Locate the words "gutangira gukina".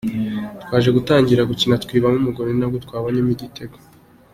0.97-1.75